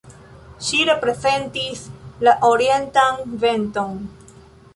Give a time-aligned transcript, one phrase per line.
[0.67, 1.83] Ŝi reprezentis
[2.29, 4.03] la orientan venton.